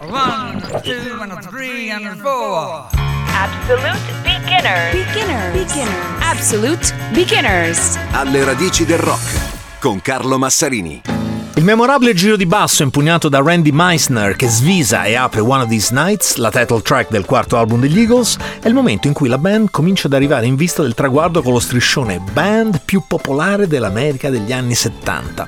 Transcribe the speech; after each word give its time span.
One, 0.00 0.60
two, 0.82 1.20
and 1.20 1.42
three, 1.50 1.90
and 1.90 2.20
four. 2.20 2.88
Absolute 3.28 4.00
beginners. 4.22 4.92
Beginners. 4.92 5.52
Beginners. 5.52 6.20
Absolute 6.20 6.94
beginners. 7.12 7.98
Alle 8.12 8.44
radici 8.44 8.84
del 8.84 8.98
rock 8.98 9.78
con 9.80 10.00
Carlo 10.00 10.38
Massarini. 10.38 11.17
Il 11.58 11.64
memorabile 11.64 12.14
giro 12.14 12.36
di 12.36 12.46
basso 12.46 12.84
impugnato 12.84 13.28
da 13.28 13.42
Randy 13.42 13.72
Meissner 13.72 14.36
che 14.36 14.46
svisa 14.46 15.02
e 15.02 15.16
apre 15.16 15.40
One 15.40 15.64
of 15.64 15.68
These 15.68 15.92
Nights, 15.92 16.36
la 16.36 16.52
title 16.52 16.82
track 16.82 17.10
del 17.10 17.24
quarto 17.24 17.56
album 17.56 17.80
degli 17.80 17.98
Eagles, 17.98 18.36
è 18.60 18.68
il 18.68 18.74
momento 18.74 19.08
in 19.08 19.12
cui 19.12 19.26
la 19.26 19.38
band 19.38 19.72
comincia 19.72 20.06
ad 20.06 20.12
arrivare 20.12 20.46
in 20.46 20.54
vista 20.54 20.82
del 20.82 20.94
traguardo 20.94 21.42
con 21.42 21.52
lo 21.52 21.58
striscione 21.58 22.20
band 22.32 22.82
più 22.84 23.02
popolare 23.08 23.66
dell'America 23.66 24.30
degli 24.30 24.52
anni 24.52 24.76
70. 24.76 25.46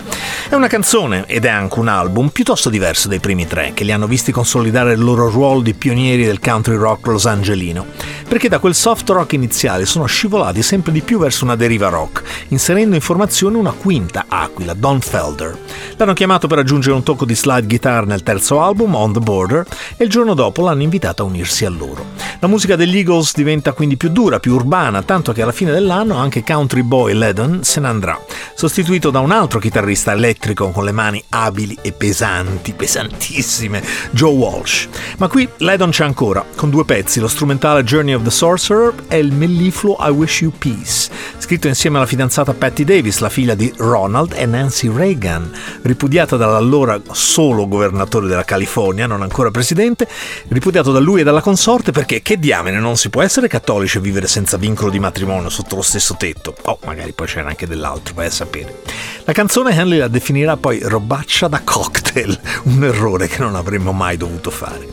È 0.49 0.57
una 0.57 0.67
canzone, 0.67 1.27
ed 1.29 1.45
è 1.45 1.49
anche 1.49 1.79
un 1.79 1.86
album, 1.86 2.31
piuttosto 2.31 2.71
diverso 2.71 3.07
dai 3.07 3.21
primi 3.21 3.46
tre, 3.46 3.71
che 3.72 3.85
li 3.85 3.93
hanno 3.93 4.08
visti 4.08 4.32
consolidare 4.32 4.95
il 4.95 5.00
loro 5.00 5.31
ruolo 5.31 5.61
di 5.61 5.75
pionieri 5.75 6.25
del 6.25 6.40
country 6.40 6.75
rock 6.75 7.07
los 7.07 7.27
angelino, 7.27 7.86
perché 8.27 8.49
da 8.49 8.58
quel 8.58 8.75
soft 8.75 9.08
rock 9.11 9.35
iniziale 9.35 9.86
sono 9.86 10.07
scivolati 10.07 10.63
sempre 10.63 10.90
di 10.90 11.03
più 11.03 11.21
verso 11.21 11.45
una 11.45 11.54
deriva 11.54 11.89
rock, 11.89 12.22
inserendo 12.49 12.96
in 12.96 13.00
formazione 13.00 13.58
una 13.58 13.71
quinta 13.71 14.25
aquila, 14.27 14.75
Don 14.75 15.00
Felder. 15.00 15.57
L'hanno 16.00 16.14
chiamato 16.14 16.46
per 16.46 16.57
aggiungere 16.57 16.95
un 16.95 17.03
tocco 17.03 17.27
di 17.27 17.36
slide 17.36 17.67
guitar 17.67 18.07
nel 18.07 18.22
terzo 18.22 18.63
album, 18.63 18.95
On 18.95 19.13
the 19.13 19.21
Border, 19.21 19.67
e 19.99 20.04
il 20.04 20.09
giorno 20.09 20.32
dopo 20.32 20.63
l'hanno 20.63 20.81
invitato 20.81 21.23
a 21.23 21.26
unirsi 21.26 21.67
a 21.67 21.68
loro. 21.68 22.07
La 22.39 22.46
musica 22.46 22.75
degli 22.75 22.96
Eagles 22.96 23.35
diventa 23.35 23.75
quindi 23.75 23.99
più 23.99 24.09
dura, 24.09 24.40
più 24.40 24.54
urbana, 24.54 25.03
tanto 25.03 25.32
che 25.32 25.43
alla 25.43 25.53
fine 25.53 25.73
dell'anno 25.73 26.17
anche 26.17 26.43
Country 26.43 26.81
Boy 26.81 27.13
Ledon 27.13 27.64
se 27.64 27.81
ne 27.81 27.89
andrà, 27.89 28.18
sostituito 28.54 29.11
da 29.11 29.18
un 29.18 29.31
altro 29.31 29.59
chitarrista 29.59 30.13
elettrico 30.13 30.71
con 30.71 30.85
le 30.85 30.93
mani 30.93 31.23
abili 31.29 31.76
e 31.82 31.93
pesanti, 31.93 32.73
pesantissime, 32.73 33.84
Joe 34.12 34.33
Walsh. 34.33 34.89
Ma 35.19 35.28
qui 35.28 35.47
Ledon 35.59 35.91
c'è 35.91 36.05
ancora, 36.05 36.43
con 36.56 36.71
due 36.71 36.87
pezzi, 36.87 37.21
lo 37.21 37.28
strumentale 37.28 37.84
Journey 37.84 38.15
of 38.15 38.23
the 38.23 38.31
Sorcerer 38.31 38.95
e 39.06 39.19
il 39.19 39.33
mellifluo 39.33 39.98
I 40.01 40.09
Wish 40.09 40.41
You 40.41 40.53
Peace, 40.56 41.11
scritto 41.37 41.69
insieme 41.69 41.98
alla 41.98 42.06
fidanzata 42.06 42.55
Patty 42.55 42.84
Davis, 42.84 43.19
la 43.19 43.28
figlia 43.28 43.55
di 43.55 43.71
Ronald 43.77 44.33
e 44.34 44.47
Nancy 44.47 44.91
Reagan, 44.91 45.53
ripudiata 45.91 46.37
dall'allora 46.37 47.01
solo 47.11 47.67
governatore 47.67 48.29
della 48.29 48.45
California, 48.45 49.09
non 49.09 49.23
ancora 49.23 49.51
presidente, 49.51 50.07
ripudiato 50.49 50.93
da 50.93 51.01
lui 51.01 51.21
e 51.21 51.25
dalla 51.25 51.41
consorte 51.41 51.91
perché 51.91 52.23
che 52.23 52.39
diamine 52.39 52.79
non 52.79 52.97
si 52.97 53.11
può 53.11 53.23
essere 53.23 53.49
cattolici 53.49 53.99
e 53.99 54.01
vivere 54.01 54.29
senza 54.29 54.57
vincolo 54.57 54.91
di 54.91 55.01
matrimonio 55.01 55.49
sotto 55.49 55.75
lo 55.75 55.83
stesso 55.83 56.15
tetto. 56.17 56.55
Oh, 56.63 56.79
magari 56.85 57.13
poi 57.13 57.27
c'era 57.27 57.49
anche 57.49 57.67
dell'altro, 57.67 58.15
vai 58.15 58.27
a 58.27 58.31
sapere. 58.31 58.83
La 59.31 59.36
canzone 59.36 59.73
Henley 59.73 59.98
la 59.98 60.09
definirà 60.09 60.56
poi 60.56 60.81
robaccia 60.83 61.47
da 61.47 61.61
cocktail, 61.62 62.36
un 62.64 62.83
errore 62.83 63.28
che 63.28 63.39
non 63.39 63.55
avremmo 63.55 63.92
mai 63.92 64.17
dovuto 64.17 64.50
fare. 64.50 64.89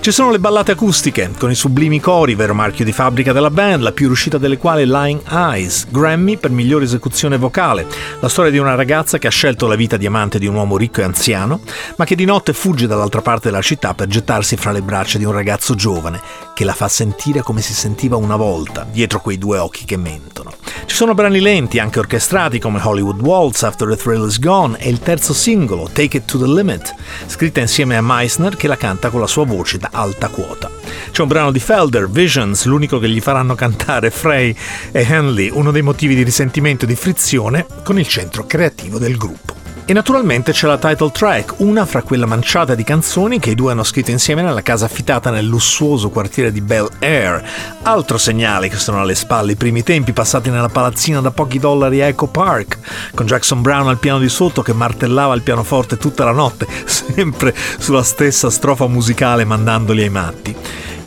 Ci 0.00 0.12
sono 0.12 0.30
le 0.30 0.38
ballate 0.38 0.72
acustiche, 0.72 1.30
con 1.38 1.50
i 1.50 1.54
sublimi 1.54 1.98
cori, 1.98 2.34
vero 2.34 2.52
marchio 2.52 2.84
di 2.84 2.92
fabbrica 2.92 3.32
della 3.32 3.48
band, 3.48 3.80
la 3.80 3.92
più 3.92 4.08
riuscita 4.08 4.36
delle 4.36 4.58
quali 4.58 4.82
è 4.82 4.84
Lying 4.84 5.22
Eyes, 5.30 5.86
Grammy 5.88 6.36
per 6.36 6.50
migliore 6.50 6.84
esecuzione 6.84 7.38
vocale, 7.38 7.86
la 8.20 8.28
storia 8.28 8.50
di 8.50 8.58
una 8.58 8.74
ragazza 8.74 9.16
che 9.16 9.26
ha 9.26 9.30
scelto 9.30 9.66
la 9.66 9.74
vita 9.74 9.96
di 9.96 10.04
amante 10.04 10.38
di 10.38 10.46
un 10.46 10.56
uomo 10.56 10.76
ricco 10.76 11.00
e 11.00 11.04
anziano, 11.04 11.60
ma 11.96 12.04
che 12.04 12.14
di 12.14 12.26
notte 12.26 12.52
fugge 12.52 12.86
dall'altra 12.86 13.22
parte 13.22 13.48
della 13.48 13.62
città 13.62 13.94
per 13.94 14.08
gettarsi 14.08 14.58
fra 14.58 14.70
le 14.70 14.82
braccia 14.82 15.16
di 15.16 15.24
un 15.24 15.32
ragazzo 15.32 15.74
giovane, 15.74 16.20
che 16.54 16.64
la 16.64 16.74
fa 16.74 16.88
sentire 16.88 17.40
come 17.40 17.62
si 17.62 17.72
sentiva 17.72 18.16
una 18.16 18.36
volta, 18.36 18.86
dietro 18.88 19.22
quei 19.22 19.38
due 19.38 19.56
occhi 19.56 19.86
che 19.86 19.96
mentono. 19.96 20.52
Sono 20.98 21.14
brani 21.14 21.38
lenti, 21.38 21.78
anche 21.78 22.00
orchestrati, 22.00 22.58
come 22.58 22.80
Hollywood 22.82 23.20
Waltz, 23.20 23.62
After 23.62 23.88
the 23.88 23.94
Thrill 23.94 24.26
is 24.26 24.40
Gone, 24.40 24.76
e 24.80 24.88
il 24.88 24.98
terzo 24.98 25.32
singolo, 25.32 25.88
Take 25.92 26.16
It 26.16 26.24
to 26.24 26.38
the 26.38 26.46
Limit, 26.48 26.92
scritta 27.26 27.60
insieme 27.60 27.96
a 27.96 28.02
Meissner 28.02 28.56
che 28.56 28.66
la 28.66 28.76
canta 28.76 29.08
con 29.08 29.20
la 29.20 29.28
sua 29.28 29.44
voce 29.44 29.78
da 29.78 29.90
alta 29.92 30.26
quota. 30.26 30.68
C'è 31.12 31.22
un 31.22 31.28
brano 31.28 31.52
di 31.52 31.60
Felder, 31.60 32.10
Visions, 32.10 32.64
l'unico 32.64 32.98
che 32.98 33.08
gli 33.08 33.20
faranno 33.20 33.54
cantare 33.54 34.10
Frey 34.10 34.52
e 34.90 35.06
Henley, 35.08 35.50
uno 35.52 35.70
dei 35.70 35.82
motivi 35.82 36.16
di 36.16 36.24
risentimento 36.24 36.84
e 36.84 36.88
di 36.88 36.96
frizione 36.96 37.64
con 37.84 37.96
il 37.96 38.08
centro 38.08 38.44
creativo 38.44 38.98
del 38.98 39.16
gruppo. 39.16 39.57
E 39.90 39.94
naturalmente 39.94 40.52
c'è 40.52 40.66
la 40.66 40.76
title 40.76 41.10
track, 41.10 41.60
una 41.60 41.86
fra 41.86 42.02
quella 42.02 42.26
manciata 42.26 42.74
di 42.74 42.84
canzoni 42.84 43.38
che 43.38 43.52
i 43.52 43.54
due 43.54 43.72
hanno 43.72 43.84
scritto 43.84 44.10
insieme 44.10 44.42
nella 44.42 44.60
casa 44.60 44.84
affittata 44.84 45.30
nel 45.30 45.46
lussuoso 45.46 46.10
quartiere 46.10 46.52
di 46.52 46.60
Bel 46.60 46.90
Air. 46.98 47.42
Altro 47.84 48.18
segnale 48.18 48.68
che 48.68 48.76
sono 48.76 49.00
alle 49.00 49.14
spalle 49.14 49.52
i 49.52 49.56
primi 49.56 49.82
tempi 49.82 50.12
passati 50.12 50.50
nella 50.50 50.68
palazzina 50.68 51.22
da 51.22 51.30
pochi 51.30 51.58
dollari 51.58 52.02
a 52.02 52.06
Echo 52.06 52.26
Park, 52.26 52.76
con 53.14 53.24
Jackson 53.24 53.62
Brown 53.62 53.88
al 53.88 53.96
piano 53.96 54.18
di 54.18 54.28
sotto 54.28 54.60
che 54.60 54.74
martellava 54.74 55.32
il 55.32 55.40
pianoforte 55.40 55.96
tutta 55.96 56.22
la 56.22 56.32
notte, 56.32 56.66
sempre 56.84 57.54
sulla 57.78 58.02
stessa 58.02 58.50
strofa 58.50 58.86
musicale 58.88 59.46
mandandoli 59.46 60.02
ai 60.02 60.10
matti. 60.10 60.56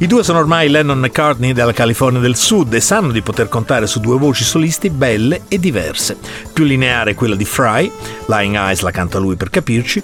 I 0.02 0.08
due 0.08 0.24
sono 0.24 0.40
ormai 0.40 0.68
Lennon 0.68 0.98
McCartney 0.98 1.54
della 1.54 1.74
California 1.74 2.20
del 2.20 2.36
Sud 2.36 2.74
e 2.74 2.80
sanno 2.80 3.12
di 3.12 3.22
poter 3.22 3.48
contare 3.48 3.86
su 3.86 4.00
due 4.00 4.18
voci 4.18 4.44
solisti 4.44 4.90
belle 4.90 5.44
e 5.48 5.60
diverse. 5.60 6.18
Più 6.52 6.64
lineare 6.64 7.14
quella 7.14 7.36
di 7.36 7.46
Fry, 7.46 7.92
Lying 8.26 8.56
Eyes 8.56 8.80
la 8.80 8.90
canta 8.90 9.20
lui 9.20 9.36
per 9.36 9.52
capirci, 9.52 10.02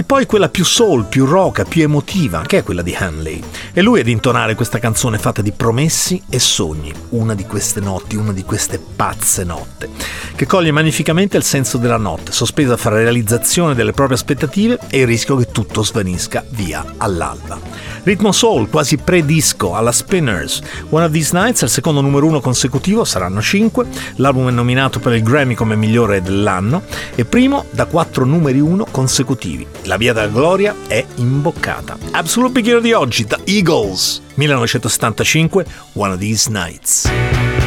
e 0.00 0.04
poi 0.04 0.26
quella 0.26 0.48
più 0.48 0.64
soul, 0.64 1.06
più 1.06 1.24
roca, 1.24 1.64
più 1.64 1.82
emotiva, 1.82 2.42
che 2.46 2.58
è 2.58 2.62
quella 2.62 2.82
di 2.82 2.94
Hanley. 2.94 3.42
E 3.72 3.82
lui 3.82 3.98
ad 3.98 4.06
intonare 4.06 4.54
questa 4.54 4.78
canzone 4.78 5.18
fatta 5.18 5.42
di 5.42 5.50
promessi 5.50 6.22
e 6.30 6.38
sogni, 6.38 6.92
una 7.08 7.34
di 7.34 7.44
queste 7.44 7.80
notti, 7.80 8.14
una 8.14 8.32
di 8.32 8.44
queste 8.44 8.78
pazze 8.78 9.42
notte, 9.42 9.88
che 10.36 10.46
coglie 10.46 10.70
magnificamente 10.70 11.36
il 11.36 11.42
senso 11.42 11.78
della 11.78 11.96
notte, 11.96 12.30
sospesa 12.30 12.76
fra 12.76 12.94
realizzazione 12.94 13.74
delle 13.74 13.90
proprie 13.90 14.16
aspettative 14.16 14.78
e 14.88 15.00
il 15.00 15.06
rischio 15.08 15.34
che 15.34 15.50
tutto 15.50 15.82
svanisca 15.82 16.44
via 16.50 16.94
all'alba. 16.98 17.58
Ritmo 18.04 18.30
soul, 18.30 18.70
quasi 18.70 18.98
pre-disco, 18.98 19.74
alla 19.74 19.90
Spinners. 19.90 20.60
One 20.90 21.04
of 21.04 21.10
These 21.10 21.36
Nights 21.36 21.62
il 21.62 21.68
secondo 21.68 22.00
numero 22.00 22.24
uno 22.24 22.40
consecutivo, 22.40 23.04
saranno 23.04 23.42
cinque. 23.42 23.86
L'album 24.16 24.48
è 24.48 24.52
nominato 24.52 25.00
per 25.00 25.12
il 25.14 25.24
Grammy 25.24 25.54
come 25.54 25.74
migliore 25.74 26.22
dell'anno 26.22 26.82
e 27.16 27.24
primo 27.24 27.64
da 27.72 27.86
quattro 27.86 28.24
numeri 28.24 28.60
uno 28.60 28.86
consecutivi. 28.88 29.66
La 29.88 29.96
via 29.96 30.12
della 30.12 30.28
gloria 30.28 30.74
è 30.86 31.02
imboccata. 31.14 31.96
Absolute 32.10 32.52
Beginner 32.52 32.82
di 32.82 32.92
oggi, 32.92 33.24
The 33.24 33.40
Eagles, 33.44 34.20
1975, 34.34 35.64
One 35.94 36.12
of 36.12 36.18
These 36.18 36.50
Nights. 36.50 37.57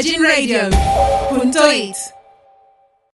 Virgin 0.00 0.22
Radio. 0.22 0.70
Punto 1.28 1.60
it. 1.68 2.19